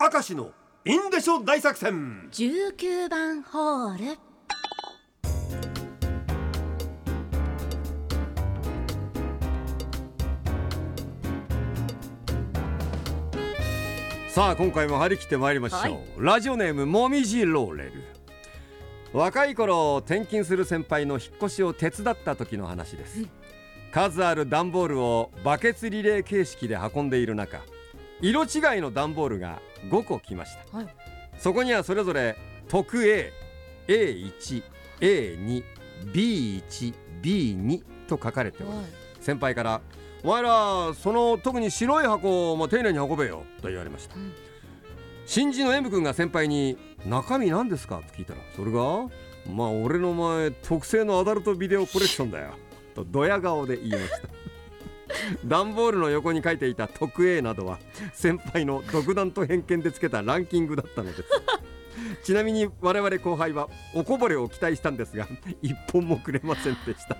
[0.00, 0.52] 明石の
[0.84, 2.28] インデショ大作戦。
[2.30, 4.18] 19番ホール。
[14.28, 15.98] さあ今回も張り切ってまいりましょう、はい。
[16.18, 17.92] ラジオネームもみじローレル。
[19.12, 23.26] 若い頃転勤する先輩の引っ越しを手伝った時の話です、
[23.90, 27.58] 数ある段ボールをバケツリレー形式で運んでいる中
[28.20, 29.60] 色違いの段ボールが
[29.90, 30.78] 5個来ました。
[30.78, 30.88] はい。
[31.38, 32.36] そこにはそれぞれ
[32.68, 33.32] 特 A、
[33.86, 34.62] A1、
[35.00, 35.64] A2、
[36.12, 38.72] B1、B2 と書かれており、
[39.20, 39.80] 先輩から
[40.24, 44.32] 「お前らその特に白い箱をも丁寧に運べよ」と言われました、うん。
[45.26, 46.76] 新人の M 君が先輩に
[47.06, 49.08] 「中身何ですか?」と聞いたら「それが
[49.46, 52.50] まあ俺の前特製のアダルトビデオコレクションだよ」
[52.96, 54.28] とドヤ顔で言いました
[55.44, 57.78] 段ボールの横に書いていた特 A などは
[58.12, 61.24] 先輩の独断と偏見でつけたランキングだったのです。
[62.22, 65.26] ちなみに我々後輩はおこぼれを期待したんですが
[65.62, 67.16] 一本もくれませんでした。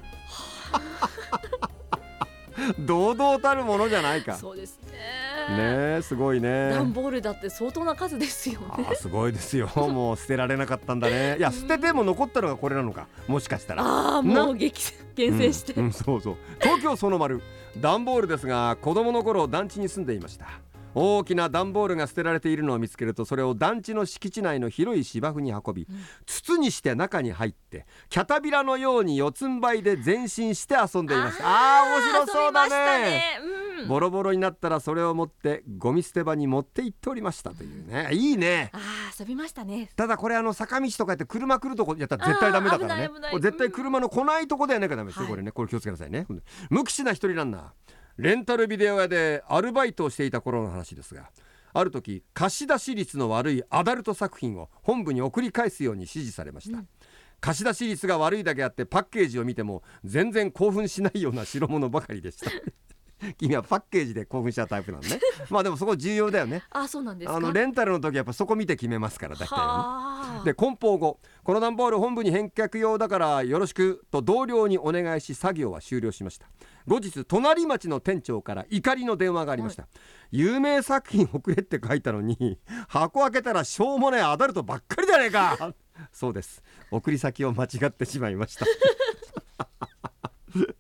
[2.78, 4.36] 堂々たるものじゃないか。
[4.36, 6.70] そうですねねえすごいね。
[6.70, 8.94] 段ボールだって相当な数ですよね。
[8.94, 9.68] すごいですよ。
[9.77, 11.36] もう捨てられなかったんだね。
[11.38, 13.82] いや捨てても残ったのがこれなのかもしかしたら。
[13.82, 16.36] ああもう激厳選して、うんうんそうそう。
[16.60, 17.41] 東京その丸
[17.76, 20.46] 段ボールですが子供の頃団地に住んでいました。
[20.94, 25.86] 大きな段ボールが捨てられているのを見つけるとそれを団地の敷地内の広い芝生に運び、
[26.26, 31.44] 筒にして中に入ってキャタビラのように四つん這いで前進して遊んでいました。
[31.44, 33.38] あー面白そうだね
[33.83, 33.89] うん。
[33.89, 38.09] ボロボロになったらそれを持ってゴミ捨て場に持って行っておりましたというね。
[38.12, 38.71] いいね。
[38.73, 39.91] ああ遊びましたね。
[39.97, 43.11] ただこれあの坂道とかやって車来るとこやったら絶対ダメだからね。
[43.41, 45.31] 絶対車の来ないとこでやらなきゃダメですよ、はい。
[45.31, 46.27] これねこれ気をつけなさいね。
[46.71, 47.62] 無口な一人ランナー。
[48.19, 51.31] レンタルビデオ屋でアルバイトをしていた頃の話ですが
[51.73, 56.83] ある時貸し出し率の悪いアダルト作品を本部に送り返すように指示されました、
[57.41, 62.50] 貸し出し率が悪いだけあってパッケージを見ても全然興奮しないような代物ばかりでした
[63.37, 65.21] 君はパッケージで興奮しちゃうタイプなのね。
[65.51, 66.62] まあでもそこ重要だよね。
[66.71, 67.37] あそうなんですか？
[67.37, 76.47] あのレンタルの時はやっぱそこ見て決めますから大体はねはあで梱包後この段ボール本部に返却用だからよろしくと同僚にお願いし作業は終了しました。
[76.87, 79.87] 後日隣町の店長から怒りの電話がありました、
[80.31, 82.59] 有名作品送れって書いたのに
[82.89, 85.75] 箱開けたらしょうもないアダルトばっかりじゃねえか。
[86.12, 86.62] そうです。
[86.91, 88.65] 送り先を間違ってしまいました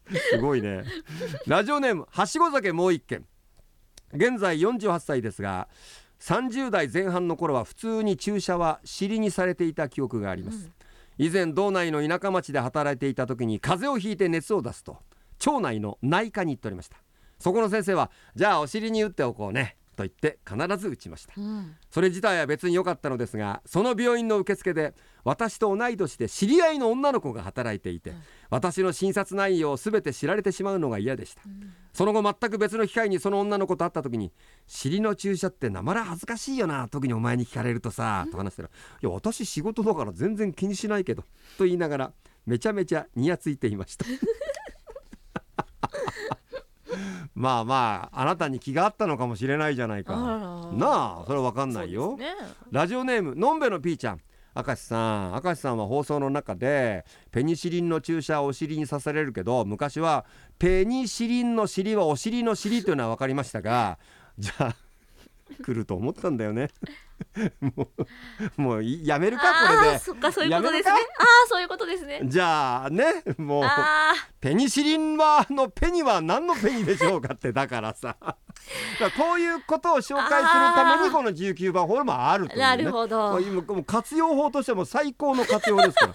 [0.30, 0.84] すごいね。
[1.46, 3.26] ラジオネームはしご酒もう一件
[4.12, 5.68] 現在48歳ですが
[6.20, 10.70] 30代前半の頃は普通に注射は尻にされていた記憶があります、
[11.16, 14.98] 以前道内の田舎町で働いていた時に風邪をひいて熱を出すと
[15.38, 16.96] 町内の内科に行っておりました。
[17.38, 21.34] そこの先生はじゃあお尻に打っておこうねと言って必ず打ちました。
[21.36, 21.74] うん。
[21.90, 24.94] それ自体は別に良かったのですがその病院の受付で
[25.24, 28.14] 私と同い年で知り合いの女の子が働いていて、
[28.48, 31.42] 私の診察内容を全て知られてしまうのが嫌でした、
[31.92, 34.32] その後全く別の機会にその女の子と会った時に
[34.66, 38.68] 「尻の注射ってなまら恥ずかしいよな特にお前に聞かれるとさ」と話したら
[39.02, 41.24] 「いや私仕事だから全然気にしないけど」
[41.58, 42.12] と言いながら
[42.46, 44.06] めちゃめちゃニヤついていました
[47.38, 50.16] まあまああなたに気があったのかもしれないじゃないか。
[50.72, 52.26] なあそれは分かんないよ、ね。
[52.72, 54.20] ラジオネームのんべのピーちゃん。
[54.56, 60.24] 明石さん明石さんは放送の中でペニシリンの注射をお尻に刺されるけど昔は
[60.58, 64.00] ペニシリンの尻はお尻の尻というのは分かりましたが
[64.36, 64.76] じゃあ
[65.62, 66.70] 来ると思ったんだよね
[67.60, 67.88] も
[68.56, 69.48] う もういやめるかこ
[69.80, 69.96] あれで。
[69.96, 70.90] ーそっかそういうことですね。
[70.92, 72.20] あるあそういうことですね。
[72.24, 78.16] じゃあねもうあペニシリンはのペニは何のペニでしょうかってだからさ。
[79.16, 83.16] こういうことを紹介するためにこの19番ホールもあるという、ね、なるほど。
[83.16, 86.10] まあ今もう活用法としても最高の活用ですか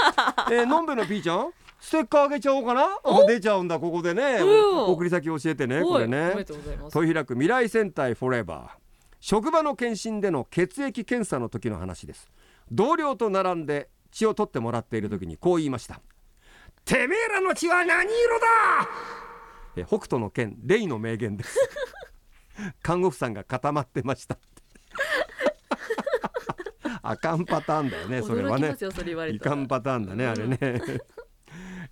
[0.47, 1.51] ら、 えー、のんべのピーちゃん？
[1.79, 2.87] ステッカーあげちゃおうかな？
[3.03, 3.25] お？
[3.25, 4.39] 出ちゃうんだここでね。
[4.41, 4.77] うん。
[4.91, 6.21] 送り先教えてねーこれね。
[6.21, 6.93] はいおめでとうございます。
[6.93, 8.82] 問い開く未来戦隊フォレバー
[9.25, 12.29] 職場の検診での血液検査の時の話です。
[12.69, 16.01] 同僚と並んで血を取ってもらっている時にこう言いました。
[16.83, 18.89] てめえらの血は何色だ！
[19.77, 21.57] え北斗の剣レイの名言です。
[22.83, 24.37] 看護婦さんが固まってました
[27.01, 28.75] あかんパターンだよねそれはね。
[29.31, 30.57] いかんパターンだねあれね、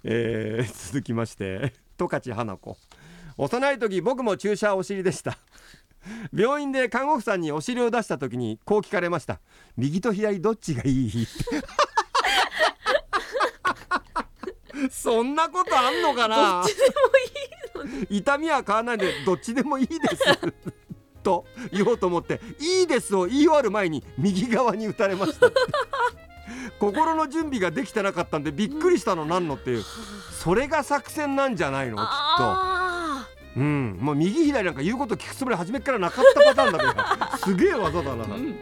[0.03, 2.77] えー続きまして十勝花子。
[3.37, 5.37] 幼い時僕も注射お尻でした
[6.33, 9.39] 病院で看護婦さんにお尻を出した時にこう聞かれました。
[9.77, 11.27] 右と左どっちがいい？
[14.89, 16.63] そんなことあんのかな？
[16.63, 18.07] どっちでもいいのに。
[18.17, 20.17] 痛みは変わらないんでどっちでもいいです。
[21.23, 25.51] と言おうと思って「いいです」を言い終わる前に右側に打たれました。
[26.79, 29.83] 心の準備ができてなかったんでびっくりしたのなんのっていう。
[30.31, 31.97] それが作戦なんじゃないの？
[31.97, 32.03] きっ
[32.37, 32.70] と。
[33.55, 37.37] うん、もう右左なんか言うこと聞くつもり初めからなかったパターンだけど。
[37.37, 38.23] すげえ技だな。
[38.23, 38.55] うん。